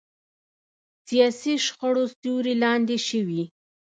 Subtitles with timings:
[1.07, 3.43] سیاسي شخړو سیوري لاندې شوي.